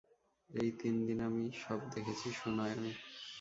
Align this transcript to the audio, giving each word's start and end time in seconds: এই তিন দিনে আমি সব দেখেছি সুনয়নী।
এই 0.49 0.69
তিন 0.79 0.95
দিনে 1.05 1.23
আমি 1.23 1.45
সব 1.63 1.79
দেখেছি 1.93 2.27
সুনয়নী। 2.39 2.93